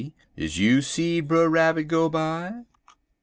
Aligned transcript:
'Is 0.35 0.57
you 0.57 0.81
seed 0.81 1.27
Brer 1.27 1.47
Rabbit 1.47 1.87
go 1.87 2.09
by?' 2.09 2.63